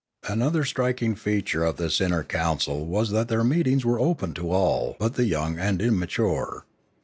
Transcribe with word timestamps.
Another 0.27 0.65
striking 0.65 1.13
feature 1.13 1.63
of 1.63 1.77
this 1.77 2.01
inner 2.01 2.23
council 2.23 2.87
was 2.87 3.11
that 3.11 3.27
their 3.27 3.43
meetings 3.43 3.85
were 3.85 3.99
open 3.99 4.33
to 4.33 4.49
all 4.49 4.95
but 4.97 5.13
the 5.13 5.25
young 5.25 5.59
and 5.59 5.79
immature. 5.79 6.65